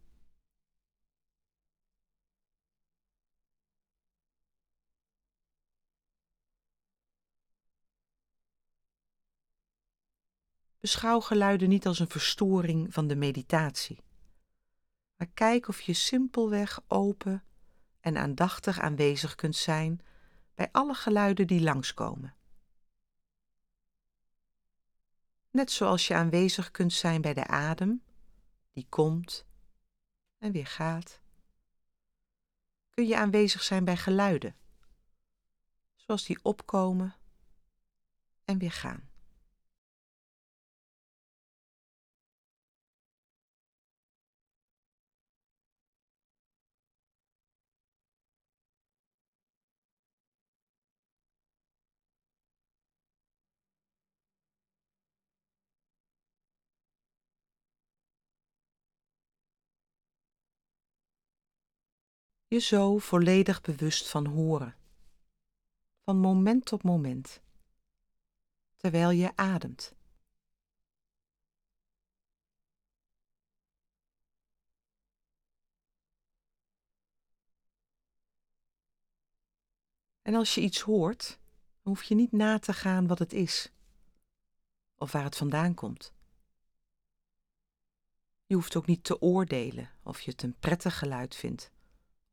Beschouw 10.80 11.20
geluiden 11.20 11.70
niet 11.70 11.88
als 11.88 12.00
een 12.00 12.10
verstoring 12.10 12.94
van 12.94 13.08
de 13.08 13.16
meditatie, 13.16 14.04
maar 15.16 15.30
kijk 15.34 15.68
of 15.68 15.82
je 15.82 15.94
simpelweg 15.94 16.82
open 16.88 17.44
en 18.00 18.18
aandachtig 18.18 18.80
aanwezig 18.80 19.36
kunt 19.36 19.56
zijn 19.56 20.02
bij 20.56 20.70
alle 20.72 20.94
geluiden 20.94 21.48
die 21.48 21.62
langskomen. 21.62 22.35
Net 25.56 25.72
zoals 25.72 26.08
je 26.08 26.14
aanwezig 26.14 26.72
kunt 26.72 26.94
zijn 26.94 27.22
bij 27.22 27.34
de 27.34 27.48
adem, 27.48 28.04
die 28.72 28.86
komt 28.90 29.46
en 30.38 30.52
weer 30.52 30.66
gaat, 30.66 31.22
kun 32.90 33.08
je 33.08 33.18
aanwezig 33.18 33.64
zijn 33.64 33.86
bij 33.86 33.98
geluiden, 33.98 34.56
zoals 35.96 36.26
die 36.26 36.40
opkomen 36.42 37.16
en 38.44 38.58
weer 38.58 38.72
gaan. 38.72 39.05
Je 62.48 62.60
zo 62.60 62.98
volledig 62.98 63.62
bewust 63.62 64.10
van 64.10 64.26
horen, 64.26 64.76
van 66.04 66.18
moment 66.18 66.66
tot 66.66 66.84
moment, 66.84 67.42
terwijl 68.76 69.10
je 69.10 69.36
ademt. 69.36 69.94
En 80.22 80.34
als 80.34 80.56
je 80.56 80.62
iets 80.62 80.82
hoort, 80.82 81.40
hoef 81.82 82.04
je 82.04 82.16
niet 82.16 82.32
na 82.32 82.60
te 82.60 82.74
gaan 82.74 83.08
wat 83.08 83.20
het 83.20 83.34
is 83.34 83.72
of 84.96 85.12
waar 85.12 85.24
het 85.24 85.36
vandaan 85.36 85.74
komt. 85.74 86.14
Je 88.46 88.56
hoeft 88.56 88.76
ook 88.76 88.86
niet 88.86 89.04
te 89.04 89.22
oordelen 89.22 89.92
of 90.04 90.22
je 90.22 90.32
het 90.32 90.44
een 90.44 90.60
prettig 90.60 90.98
geluid 90.98 91.36
vindt 91.36 91.74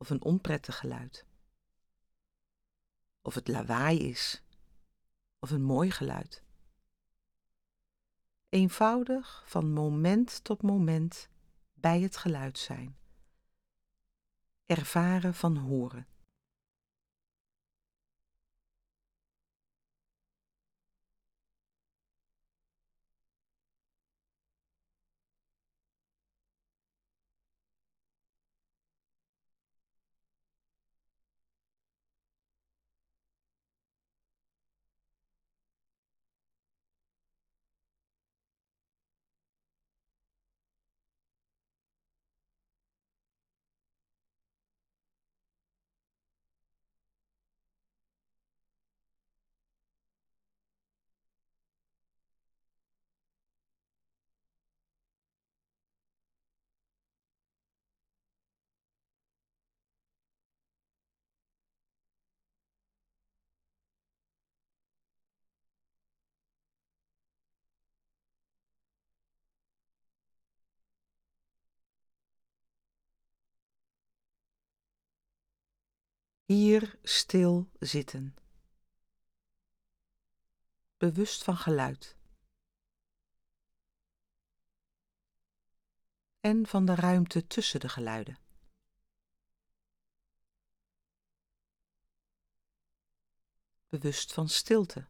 of 0.03 0.11
een 0.11 0.23
onprettig 0.23 0.79
geluid. 0.79 1.27
Of 3.21 3.35
het 3.35 3.49
lawaai 3.49 4.09
is 4.09 4.43
of 5.39 5.51
een 5.51 5.63
mooi 5.63 5.91
geluid. 5.91 6.43
Eenvoudig 8.49 9.43
van 9.47 9.73
moment 9.73 10.45
tot 10.45 10.63
moment 10.63 11.29
bij 11.75 12.01
het 12.01 12.17
geluid 12.17 12.59
zijn. 12.59 12.97
Ervaren 14.67 15.35
van 15.35 15.57
horen. 15.57 16.07
Hier 76.45 76.99
stil 77.03 77.71
zitten. 77.79 78.37
Bewust 80.97 81.45
van 81.45 81.57
geluid. 81.57 82.17
En 86.41 86.67
van 86.67 86.85
de 86.87 86.95
ruimte 86.95 87.47
tussen 87.47 87.81
de 87.81 87.89
geluiden. 87.89 88.39
Bewust 93.89 94.33
van 94.33 94.49
stilte. 94.49 95.07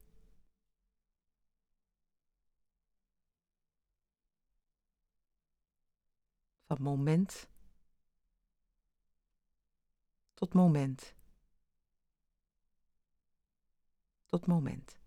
Van 6.67 6.83
moment 6.83 7.49
tot 10.35 10.55
moment. 10.55 11.15
Tot 14.33 14.47
moment. 14.49 15.02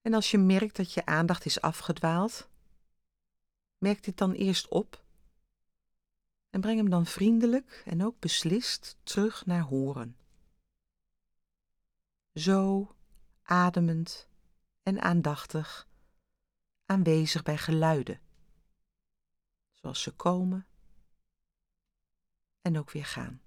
En 0.00 0.14
als 0.14 0.30
je 0.30 0.38
merkt 0.38 0.76
dat 0.76 0.92
je 0.92 1.06
aandacht 1.06 1.44
is 1.44 1.60
afgedwaald, 1.60 2.48
merk 3.78 4.04
dit 4.04 4.16
dan 4.16 4.32
eerst 4.32 4.68
op 4.68 5.04
en 6.50 6.60
breng 6.60 6.78
hem 6.78 6.90
dan 6.90 7.06
vriendelijk 7.06 7.82
en 7.86 8.04
ook 8.04 8.18
beslist 8.18 8.96
terug 9.02 9.46
naar 9.46 9.62
horen. 9.62 10.16
Zo 12.34 12.94
ademend 13.42 14.28
en 14.82 15.00
aandachtig 15.00 15.88
aanwezig 16.84 17.42
bij 17.42 17.58
geluiden, 17.58 18.20
zoals 19.72 20.02
ze 20.02 20.10
komen 20.10 20.66
en 22.60 22.78
ook 22.78 22.90
weer 22.90 23.06
gaan. 23.06 23.42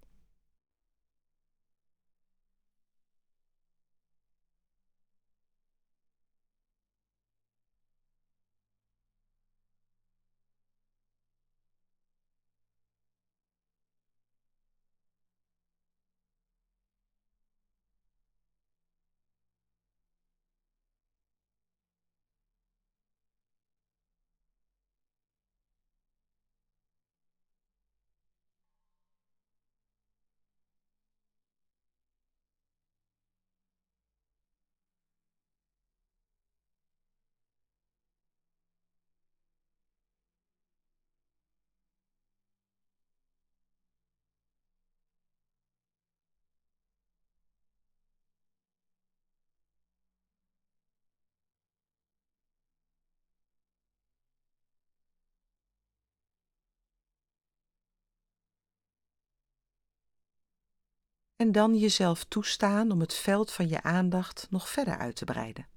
En 61.41 61.51
dan 61.51 61.77
jezelf 61.77 62.23
toestaan 62.23 62.91
om 62.91 62.99
het 62.99 63.13
veld 63.13 63.51
van 63.51 63.67
je 63.67 63.81
aandacht 63.81 64.47
nog 64.49 64.69
verder 64.69 64.97
uit 64.97 65.15
te 65.15 65.25
breiden. 65.25 65.67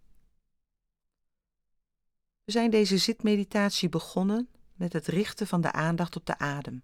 We 2.45 2.53
zijn 2.53 2.71
deze 2.71 2.99
zitmeditatie 2.99 3.89
begonnen 3.89 4.49
met 4.75 4.93
het 4.93 5.07
richten 5.07 5.47
van 5.47 5.61
de 5.61 5.73
aandacht 5.73 6.17
op 6.17 6.27
de 6.27 6.39
adem. 6.39 6.83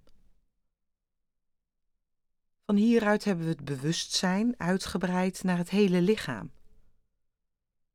Van 2.66 2.76
hieruit 2.76 3.24
hebben 3.24 3.44
we 3.44 3.50
het 3.50 3.64
bewustzijn 3.64 4.54
uitgebreid 4.58 5.42
naar 5.42 5.58
het 5.58 5.70
hele 5.70 6.00
lichaam 6.00 6.52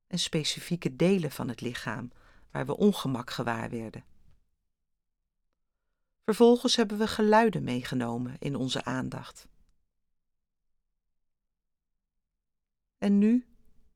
en 0.08 0.19
specifieke 0.19 0.95
delen 0.95 1.32
van 1.32 1.48
het 1.48 1.62
lichaam 1.62 2.12
waar 2.52 2.65
we 2.65 2.78
ongemak 2.78 3.30
gewaar 3.30 3.69
werden. 3.69 4.04
Vervolgens 6.24 6.76
hebben 6.76 6.98
we 6.98 7.08
geluiden 7.08 7.63
meegenomen 7.63 8.36
in 8.39 8.56
onze 8.56 8.84
aandacht. 8.84 9.48
En 12.97 13.17
nu 13.17 13.45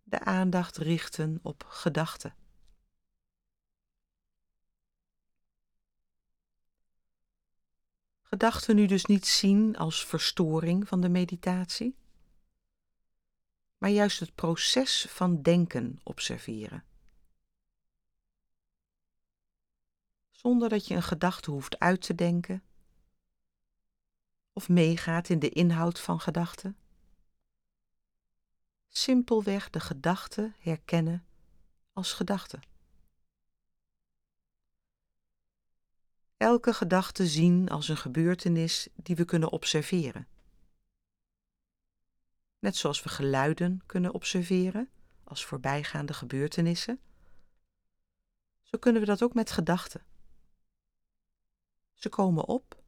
de 0.03 0.19
aandacht 0.19 0.77
richten 0.77 1.39
op 1.41 1.63
gedachten. 1.67 2.35
Gedachten 8.21 8.75
nu 8.75 8.85
dus 8.85 9.05
niet 9.05 9.27
zien 9.27 9.77
als 9.77 10.05
verstoring 10.05 10.87
van 10.87 11.01
de 11.01 11.09
meditatie, 11.09 11.97
maar 13.77 13.89
juist 13.89 14.19
het 14.19 14.35
proces 14.35 15.05
van 15.09 15.41
denken 15.41 15.99
observeren. 16.03 16.83
Zonder 20.29 20.69
dat 20.69 20.87
je 20.87 20.95
een 20.95 21.03
gedachte 21.03 21.51
hoeft 21.51 21.79
uit 21.79 22.01
te 22.01 22.15
denken 22.15 22.63
of 24.53 24.69
meegaat 24.69 25.29
in 25.29 25.39
de 25.39 25.49
inhoud 25.49 25.99
van 25.99 26.19
gedachten. 26.19 26.77
Simpelweg 28.89 29.69
de 29.69 29.79
gedachte 29.79 30.53
herkennen 30.59 31.25
als 31.93 32.13
gedachte. 32.13 32.59
elke 36.39 36.73
gedachte 36.73 37.27
zien 37.27 37.69
als 37.69 37.87
een 37.87 37.97
gebeurtenis 37.97 38.87
die 38.95 39.15
we 39.15 39.25
kunnen 39.25 39.51
observeren. 39.51 40.27
Net 42.59 42.75
zoals 42.75 43.03
we 43.03 43.09
geluiden 43.09 43.81
kunnen 43.85 44.13
observeren 44.13 44.89
als 45.23 45.45
voorbijgaande 45.45 46.13
gebeurtenissen, 46.13 46.99
zo 48.61 48.77
kunnen 48.77 49.01
we 49.01 49.07
dat 49.07 49.23
ook 49.23 49.33
met 49.33 49.51
gedachten. 49.51 50.03
Ze 51.93 52.09
komen 52.09 52.45
op, 52.45 52.81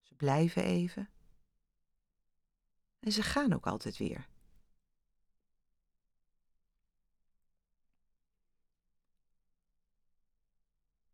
ze 0.00 0.14
blijven 0.14 0.62
even 0.62 1.08
en 3.00 3.12
ze 3.12 3.22
gaan 3.22 3.52
ook 3.52 3.66
altijd 3.66 3.96
weer. 3.96 4.28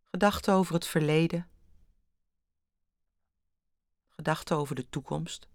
Gedachten 0.02 0.54
over 0.54 0.74
het 0.74 0.86
verleden. 0.86 1.48
Gedachten 4.08 4.56
over 4.56 4.74
de 4.74 4.88
toekomst. 4.88 5.48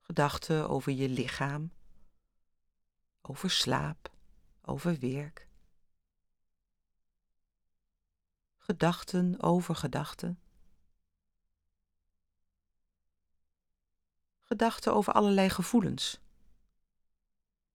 Gedachten 0.00 0.68
over 0.68 0.92
je 0.92 1.08
lichaam. 1.08 1.72
Over 3.22 3.50
slaap. 3.50 4.10
Over 4.62 4.98
werk. 4.98 5.48
Gedachten 8.56 9.40
over 9.40 9.74
gedachten. 9.74 10.47
Gedachten 14.48 14.94
over 14.94 15.12
allerlei 15.12 15.48
gevoelens. 15.48 16.20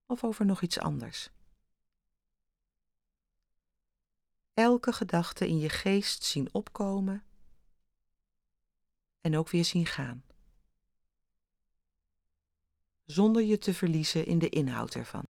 Of 0.06 0.24
over 0.24 0.46
nog 0.46 0.62
iets 0.62 0.80
anders. 0.80 1.32
elke 4.54 4.94
gedachte 4.94 5.48
in 5.48 5.60
je 5.60 5.70
geest 5.70 6.24
zien 6.24 6.54
opkomen 6.54 7.24
en 9.22 9.38
ook 9.38 9.50
weer 9.50 9.66
zien 9.66 9.86
gaan, 9.86 10.24
zonder 13.06 13.42
je 13.42 13.58
te 13.58 13.74
verliezen 13.74 14.26
in 14.26 14.40
de 14.40 14.50
inhoud 14.50 14.96
ervan. 14.96 15.24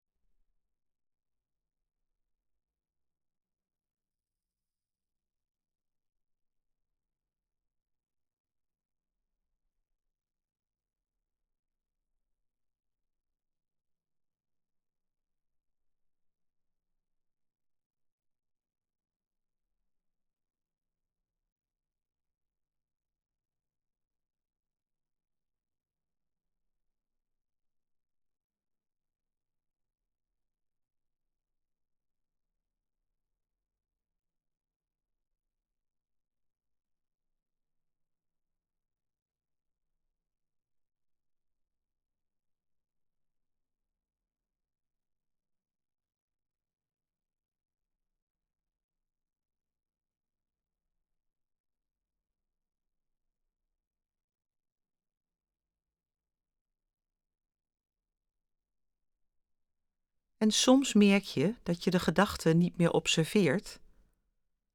En 60.43 60.51
soms 60.51 60.93
merk 60.93 61.23
je 61.23 61.55
dat 61.63 61.83
je 61.83 61.91
de 61.91 61.99
gedachte 61.99 62.53
niet 62.53 62.77
meer 62.77 62.91
observeert, 62.91 63.79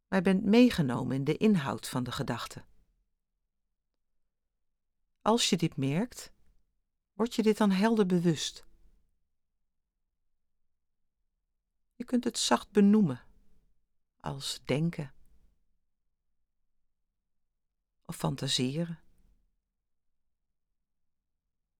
maar 0.08 0.22
bent 0.22 0.44
meegenomen 0.44 1.16
in 1.16 1.24
de 1.24 1.36
inhoud 1.36 1.88
van 1.88 2.04
de 2.04 2.12
gedachte. 2.12 2.64
Als 5.22 5.50
je 5.50 5.56
dit 5.56 5.76
merkt, 5.76 6.32
word 7.12 7.34
je 7.34 7.42
dit 7.42 7.56
dan 7.56 7.70
helder 7.70 8.06
bewust. 8.06 8.66
Je 11.94 12.04
kunt 12.04 12.24
het 12.24 12.38
zacht 12.38 12.70
benoemen 12.70 13.20
als 14.20 14.60
denken 14.64 15.12
of 18.04 18.16
fantaseren 18.16 19.00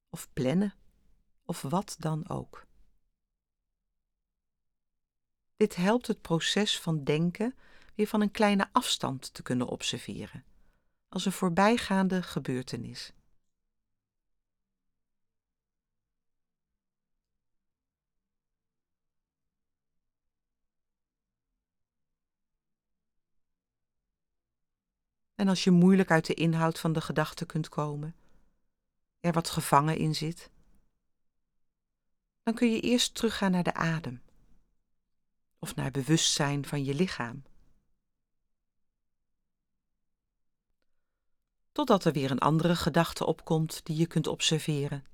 of 0.09 0.33
plannen 0.33 0.74
of 1.44 1.62
wat 1.62 1.96
dan 1.98 2.29
ook. 2.29 2.67
Dit 5.59 5.77
helpt 5.77 6.07
het 6.07 6.21
proces 6.21 6.81
van 6.81 7.05
denken 7.05 7.55
weer 7.94 8.07
van 8.07 8.21
een 8.21 8.31
kleine 8.31 8.68
afstand 8.73 9.35
te 9.35 9.42
kunnen 9.42 9.66
observeren, 9.66 10.44
als 11.09 11.25
een 11.25 11.33
voorbijgaande 11.33 12.23
gebeurtenis. 12.23 13.12
En 25.35 25.49
als 25.49 25.64
je 25.64 25.71
moeilijk 25.71 26.11
uit 26.11 26.27
de 26.27 26.35
inhoud 26.35 26.79
van 26.79 26.92
de 26.92 27.01
gedachte 27.01 27.47
kunt 27.47 27.68
komen, 27.68 28.16
er 29.21 29.33
wat 29.33 29.51
gevangen 29.51 29.97
in 29.97 30.14
zit, 30.14 30.51
dan 32.42 32.55
kun 32.55 32.71
je 32.71 32.81
eerst 32.81 33.14
teruggaan 33.14 33.51
naar 33.51 33.62
de 33.62 33.75
adem 33.75 34.27
of 35.59 35.75
naar 35.75 35.90
bewustzijn 35.90 36.66
van 36.66 36.85
je 36.85 36.94
lichaam. 36.94 37.42
Totdat 41.73 42.05
er 42.05 42.12
weer 42.12 42.31
een 42.31 42.38
andere 42.38 42.77
gedachte 42.77 43.27
opkomt 43.27 43.87
die 43.87 43.97
je 43.97 44.07
kunt 44.07 44.27
observeren. 44.27 45.05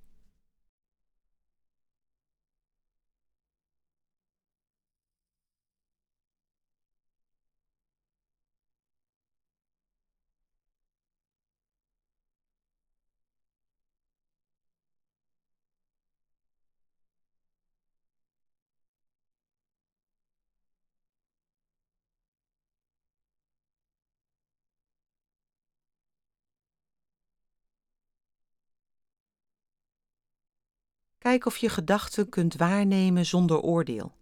Kijk 31.25 31.47
of 31.47 31.57
je 31.57 31.69
gedachten 31.69 32.29
kunt 32.29 32.55
waarnemen 32.55 33.27
zonder 33.27 33.61
oordeel. 33.61 34.17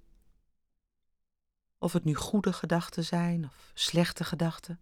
Of 1.79 1.93
het 1.93 2.05
nu 2.05 2.15
goede 2.15 2.53
gedachten 2.53 3.05
zijn 3.05 3.45
of 3.45 3.71
slechte 3.75 4.25
gedachten. 4.25 4.81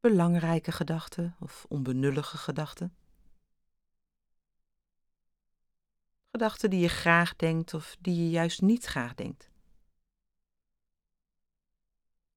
Belangrijke 0.00 0.72
gedachten 0.72 1.36
of 1.40 1.66
onbenullige 1.68 2.36
gedachten. 2.36 2.94
Gedachten 6.30 6.70
die 6.70 6.80
je 6.80 6.88
graag 6.88 7.36
denkt 7.36 7.74
of 7.74 7.96
die 8.00 8.14
je 8.14 8.30
juist 8.30 8.60
niet 8.60 8.84
graag 8.84 9.14
denkt. 9.14 9.50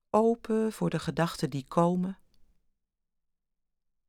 Open 0.09 0.71
voor 0.71 0.89
de 0.89 0.99
gedachten 0.99 1.49
die 1.49 1.65
komen. 1.67 2.17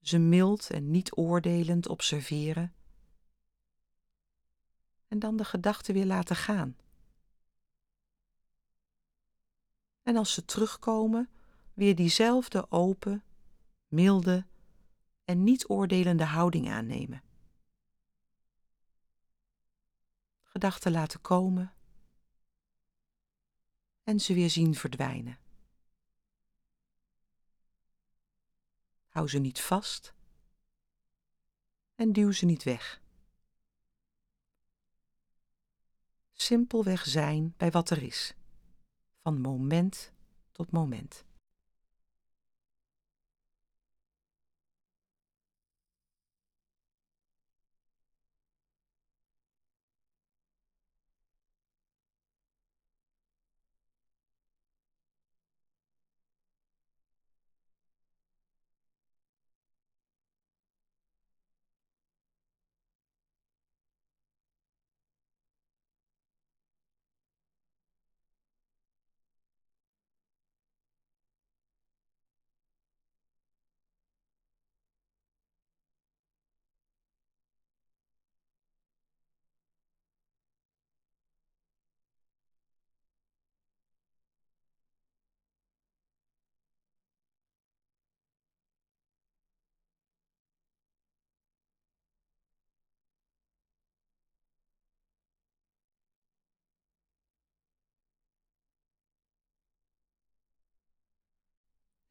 Ze 0.00 0.18
mild 0.18 0.70
en 0.70 0.90
niet 0.90 1.16
oordelend 1.16 1.88
observeren. 1.88 2.74
En 5.08 5.18
dan 5.18 5.36
de 5.36 5.44
gedachten 5.44 5.94
weer 5.94 6.06
laten 6.06 6.36
gaan. 6.36 6.76
En 10.02 10.16
als 10.16 10.32
ze 10.32 10.44
terugkomen, 10.44 11.30
weer 11.74 11.94
diezelfde 11.94 12.70
open, 12.70 13.24
milde 13.88 14.46
en 15.24 15.44
niet 15.44 15.68
oordelende 15.68 16.24
houding 16.24 16.70
aannemen. 16.70 17.22
Gedachten 20.42 20.92
laten 20.92 21.20
komen 21.20 21.74
en 24.02 24.20
ze 24.20 24.34
weer 24.34 24.50
zien 24.50 24.74
verdwijnen. 24.74 25.38
Hou 29.08 29.28
ze 29.28 29.38
niet 29.38 29.60
vast 29.60 30.14
en 31.94 32.12
duw 32.12 32.32
ze 32.32 32.44
niet 32.44 32.62
weg. 32.62 33.02
Simpelweg 36.36 37.06
zijn 37.06 37.54
bij 37.56 37.70
wat 37.70 37.90
er 37.90 38.02
is, 38.02 38.34
van 39.22 39.40
moment 39.40 40.12
tot 40.52 40.70
moment. 40.70 41.24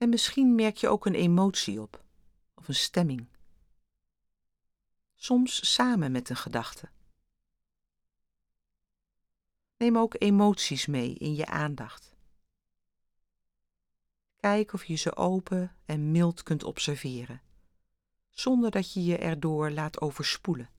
En 0.03 0.09
misschien 0.09 0.55
merk 0.55 0.77
je 0.77 0.87
ook 0.87 1.05
een 1.05 1.15
emotie 1.15 1.81
op, 1.81 2.03
of 2.55 2.67
een 2.67 2.75
stemming. 2.75 3.27
Soms 5.15 5.73
samen 5.73 6.11
met 6.11 6.29
een 6.29 6.35
gedachte. 6.35 6.89
Neem 9.77 9.97
ook 9.97 10.15
emoties 10.17 10.85
mee 10.85 11.13
in 11.13 11.35
je 11.35 11.45
aandacht. 11.45 12.15
Kijk 14.37 14.73
of 14.73 14.85
je 14.85 14.95
ze 14.95 15.15
open 15.15 15.75
en 15.85 16.11
mild 16.11 16.43
kunt 16.43 16.63
observeren, 16.63 17.41
zonder 18.29 18.71
dat 18.71 18.93
je 18.93 19.03
je 19.03 19.17
erdoor 19.17 19.71
laat 19.71 20.01
overspoelen. 20.01 20.69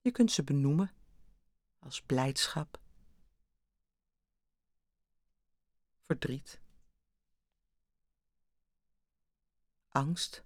Je 0.00 0.10
kunt 0.10 0.32
ze 0.32 0.44
benoemen 0.44 0.92
als 1.78 2.02
blijdschap, 2.02 2.78
verdriet, 6.06 6.60
angst, 9.88 10.44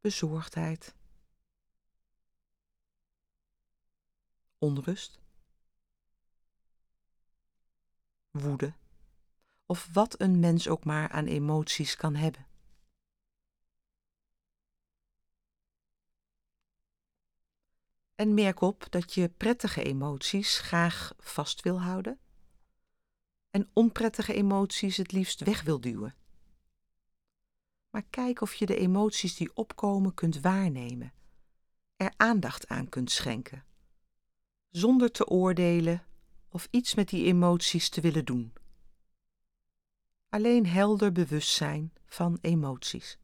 bezorgdheid, 0.00 0.94
onrust, 4.58 5.20
woede. 8.30 8.74
Of 9.66 9.88
wat 9.92 10.20
een 10.20 10.40
mens 10.40 10.68
ook 10.68 10.84
maar 10.84 11.08
aan 11.08 11.26
emoties 11.26 11.96
kan 11.96 12.14
hebben. 12.14 12.46
En 18.14 18.34
merk 18.34 18.60
op 18.60 18.86
dat 18.90 19.14
je 19.14 19.28
prettige 19.28 19.82
emoties 19.82 20.58
graag 20.58 21.14
vast 21.18 21.62
wil 21.62 21.80
houden 21.80 22.20
en 23.50 23.70
onprettige 23.72 24.34
emoties 24.34 24.96
het 24.96 25.12
liefst 25.12 25.40
weg 25.40 25.62
wil 25.62 25.80
duwen. 25.80 26.14
Maar 27.90 28.04
kijk 28.10 28.40
of 28.40 28.54
je 28.54 28.66
de 28.66 28.76
emoties 28.76 29.36
die 29.36 29.56
opkomen 29.56 30.14
kunt 30.14 30.40
waarnemen, 30.40 31.12
er 31.96 32.12
aandacht 32.16 32.68
aan 32.68 32.88
kunt 32.88 33.10
schenken, 33.10 33.64
zonder 34.70 35.10
te 35.10 35.26
oordelen 35.26 36.04
of 36.48 36.68
iets 36.70 36.94
met 36.94 37.08
die 37.08 37.24
emoties 37.24 37.88
te 37.88 38.00
willen 38.00 38.24
doen. 38.24 38.52
Alleen 40.28 40.66
helder 40.66 41.12
bewustzijn 41.12 41.92
van 42.06 42.38
emoties. 42.40 43.18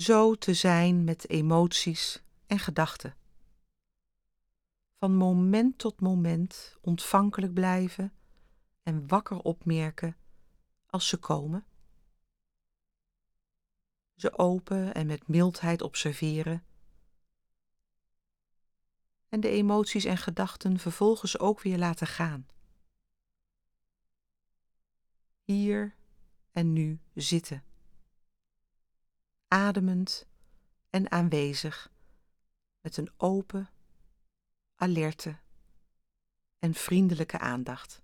Zo 0.00 0.34
te 0.34 0.54
zijn 0.54 1.04
met 1.04 1.28
emoties 1.28 2.22
en 2.46 2.58
gedachten. 2.58 3.16
Van 4.98 5.16
moment 5.16 5.78
tot 5.78 6.00
moment 6.00 6.76
ontvankelijk 6.80 7.54
blijven 7.54 8.12
en 8.82 9.08
wakker 9.08 9.38
opmerken 9.38 10.16
als 10.86 11.08
ze 11.08 11.16
komen. 11.16 11.66
Ze 14.16 14.38
open 14.38 14.94
en 14.94 15.06
met 15.06 15.28
mildheid 15.28 15.82
observeren. 15.82 16.64
En 19.28 19.40
de 19.40 19.48
emoties 19.48 20.04
en 20.04 20.18
gedachten 20.18 20.78
vervolgens 20.78 21.38
ook 21.38 21.60
weer 21.60 21.78
laten 21.78 22.06
gaan. 22.06 22.46
Hier 25.42 25.94
en 26.50 26.72
nu 26.72 27.00
zitten 27.14 27.68
ademend 29.50 30.26
en 30.90 31.10
aanwezig 31.10 31.92
met 32.80 32.96
een 32.96 33.10
open, 33.16 33.70
alerte 34.74 35.36
en 36.58 36.74
vriendelijke 36.74 37.38
aandacht. 37.38 38.02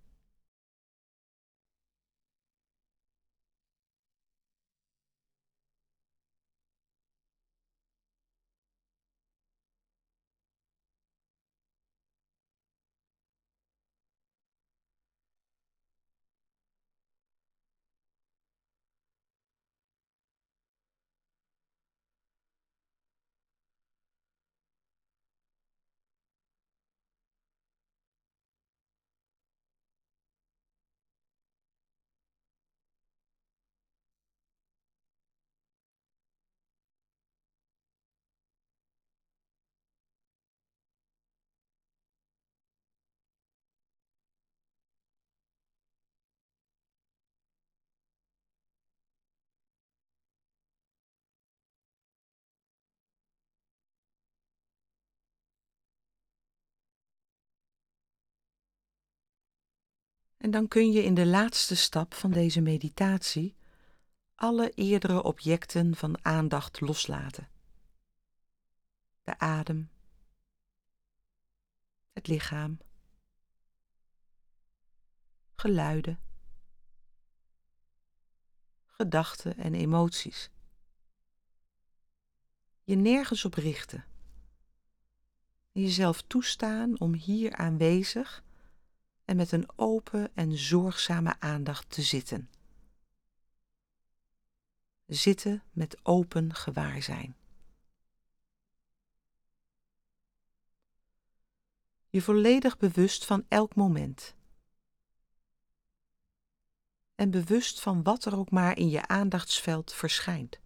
En 60.37 60.51
dan 60.51 60.69
kun 60.69 60.93
je 60.93 61.03
in 61.03 61.15
de 61.15 61.27
laatste 61.27 61.77
stap 61.77 62.15
van 62.15 62.31
deze 62.31 62.61
meditatie 62.61 63.57
alle 64.35 64.71
eerdere 64.71 65.23
objecten 65.23 65.95
van 65.95 66.25
aandacht 66.25 66.81
loslaten. 66.81 67.49
De 69.23 69.39
adem, 69.39 69.91
het 72.13 72.27
lichaam, 72.27 72.79
geluiden, 75.55 76.21
gedachten 78.87 79.57
en 79.57 79.75
emoties. 79.75 80.51
Je 82.83 82.97
nergens 82.97 83.45
op 83.45 83.55
richten. 83.55 84.05
En 85.73 85.83
jezelf 85.83 86.23
toestaan 86.23 87.01
om 87.01 87.15
hier 87.15 87.57
aanwezig 87.57 88.45
en 89.27 89.37
met 89.37 89.53
een 89.53 89.69
open 89.77 90.35
en 90.35 90.59
zorgzame 90.59 91.41
aandacht 91.41 91.91
te 91.91 92.03
zitten. 92.03 92.51
Zitten 95.07 95.63
met 95.73 95.99
open 96.03 96.55
gewaarzijn. 96.55 97.37
Je 102.09 102.23
volledig 102.23 102.77
bewust 102.77 103.25
van 103.25 103.45
elk 103.49 103.75
moment. 103.75 104.35
En 107.15 107.31
bewust 107.31 107.81
van 107.81 108.03
wat 108.03 108.25
er 108.25 108.37
ook 108.37 108.51
maar 108.51 108.79
in 108.79 108.89
je 108.89 109.07
aandachtsveld 109.07 109.93
verschijnt. 109.93 110.61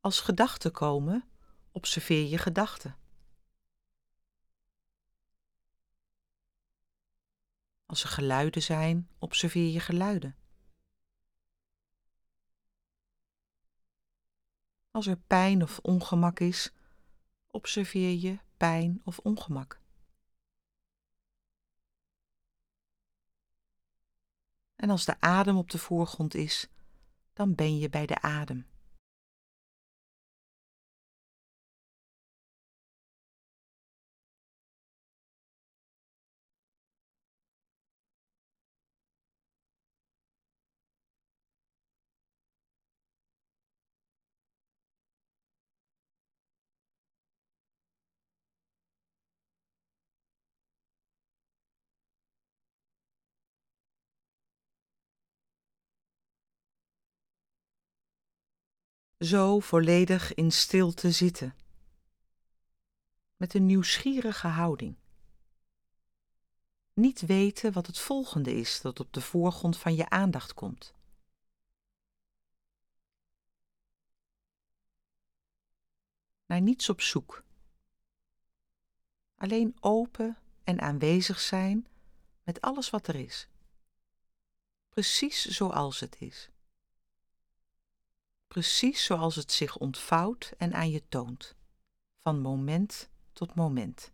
Als 0.00 0.20
gedachten 0.20 0.72
komen, 0.72 1.24
observeer 1.72 2.28
je 2.28 2.38
gedachten. 2.38 2.96
Als 7.86 8.02
er 8.02 8.08
geluiden 8.08 8.62
zijn, 8.62 9.08
observeer 9.18 9.72
je 9.72 9.80
geluiden. 9.80 10.36
Als 14.90 15.06
er 15.06 15.16
pijn 15.16 15.62
of 15.62 15.78
ongemak 15.78 16.40
is, 16.40 16.72
observeer 17.46 18.12
je 18.14 18.38
pijn 18.56 19.00
of 19.04 19.18
ongemak. 19.18 19.80
En 24.76 24.90
als 24.90 25.04
de 25.04 25.20
adem 25.20 25.56
op 25.56 25.70
de 25.70 25.78
voorgrond 25.78 26.34
is, 26.34 26.68
dan 27.32 27.54
ben 27.54 27.78
je 27.78 27.88
bij 27.88 28.06
de 28.06 28.20
adem. 28.20 28.66
Zo 59.18 59.60
volledig 59.60 60.34
in 60.34 60.52
stilte 60.52 61.10
zitten, 61.10 61.54
met 63.36 63.54
een 63.54 63.66
nieuwsgierige 63.66 64.46
houding. 64.46 64.96
Niet 66.92 67.20
weten 67.20 67.72
wat 67.72 67.86
het 67.86 67.98
volgende 67.98 68.54
is 68.54 68.80
dat 68.80 69.00
op 69.00 69.12
de 69.12 69.20
voorgrond 69.20 69.78
van 69.78 69.94
je 69.94 70.08
aandacht 70.08 70.54
komt. 70.54 70.94
Naar 76.46 76.60
niets 76.60 76.88
op 76.88 77.00
zoek. 77.00 77.44
Alleen 79.34 79.76
open 79.80 80.38
en 80.64 80.80
aanwezig 80.80 81.40
zijn 81.40 81.86
met 82.42 82.60
alles 82.60 82.90
wat 82.90 83.06
er 83.06 83.14
is. 83.14 83.48
Precies 84.88 85.44
zoals 85.44 86.00
het 86.00 86.16
is 86.18 86.50
precies 88.56 89.04
zoals 89.04 89.36
het 89.36 89.52
zich 89.52 89.76
ontvouwt 89.76 90.52
en 90.58 90.74
aan 90.74 90.90
je 90.90 91.02
toont, 91.08 91.54
van 92.22 92.40
moment 92.40 93.08
tot 93.32 93.54
moment. 93.54 94.12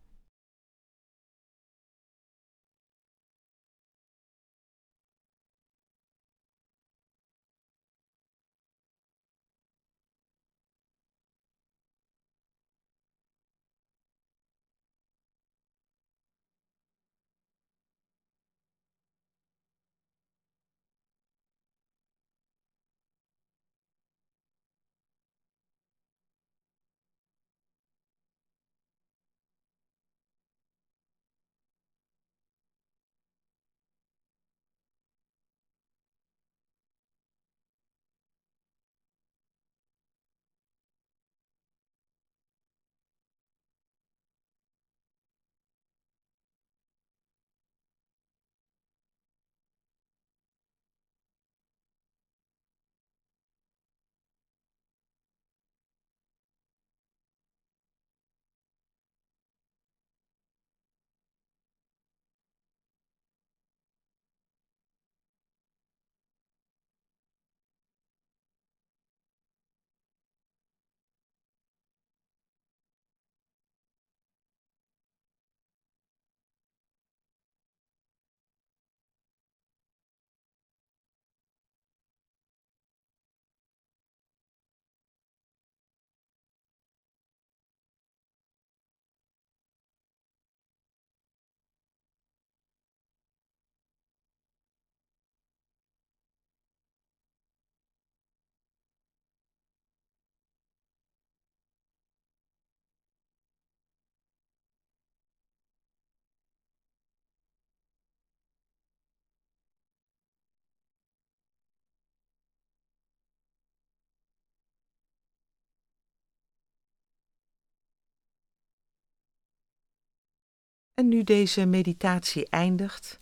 En 120.95 121.09
nu 121.09 121.25
deze 121.25 121.67
meditatie 121.67 122.49
eindigt, 122.49 123.19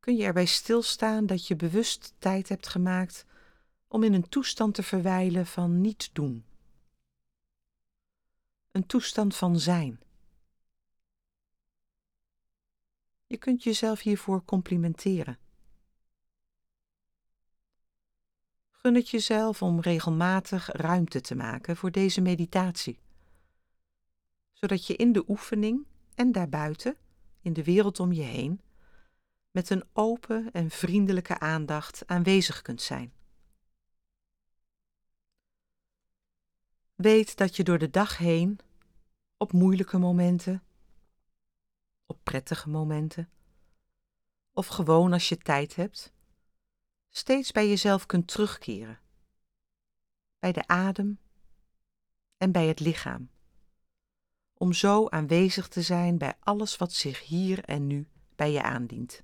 kun 0.00 0.16
je 0.16 0.24
erbij 0.24 0.46
stilstaan 0.46 1.26
dat 1.26 1.46
je 1.46 1.56
bewust 1.56 2.14
tijd 2.18 2.48
hebt 2.48 2.68
gemaakt 2.68 3.24
om 3.88 4.02
in 4.02 4.12
een 4.12 4.28
toestand 4.28 4.74
te 4.74 4.82
verwijlen 4.82 5.46
van 5.46 5.80
niet 5.80 6.10
doen. 6.12 6.44
Een 8.70 8.86
toestand 8.86 9.36
van 9.36 9.58
zijn. 9.58 10.00
Je 13.26 13.36
kunt 13.36 13.62
jezelf 13.62 14.00
hiervoor 14.00 14.44
complimenteren. 14.44 15.38
Gun 18.70 18.94
het 18.94 19.08
jezelf 19.08 19.62
om 19.62 19.80
regelmatig 19.80 20.68
ruimte 20.72 21.20
te 21.20 21.34
maken 21.34 21.76
voor 21.76 21.90
deze 21.90 22.20
meditatie, 22.20 22.98
zodat 24.52 24.86
je 24.86 24.96
in 24.96 25.12
de 25.12 25.24
oefening 25.28 25.86
en 26.14 26.32
daarbuiten, 26.32 26.96
in 27.40 27.52
de 27.52 27.64
wereld 27.64 28.00
om 28.00 28.12
je 28.12 28.22
heen, 28.22 28.60
met 29.50 29.70
een 29.70 29.84
open 29.92 30.52
en 30.52 30.70
vriendelijke 30.70 31.38
aandacht 31.38 32.06
aanwezig 32.06 32.62
kunt 32.62 32.82
zijn. 32.82 33.12
Weet 36.94 37.36
dat 37.36 37.56
je 37.56 37.64
door 37.64 37.78
de 37.78 37.90
dag 37.90 38.18
heen, 38.18 38.58
op 39.36 39.52
moeilijke 39.52 39.98
momenten, 39.98 40.62
op 42.06 42.18
prettige 42.22 42.68
momenten, 42.68 43.30
of 44.52 44.66
gewoon 44.66 45.12
als 45.12 45.28
je 45.28 45.38
tijd 45.38 45.76
hebt, 45.76 46.12
steeds 47.10 47.52
bij 47.52 47.68
jezelf 47.68 48.06
kunt 48.06 48.28
terugkeren, 48.28 49.00
bij 50.38 50.52
de 50.52 50.66
adem 50.66 51.18
en 52.36 52.52
bij 52.52 52.66
het 52.66 52.80
lichaam, 52.80 53.30
om 54.62 54.72
zo 54.72 55.08
aanwezig 55.08 55.68
te 55.68 55.82
zijn 55.82 56.18
bij 56.18 56.34
alles 56.40 56.76
wat 56.76 56.92
zich 56.92 57.26
hier 57.26 57.64
en 57.64 57.86
nu 57.86 58.06
bij 58.36 58.52
je 58.52 58.62
aandient. 58.62 59.22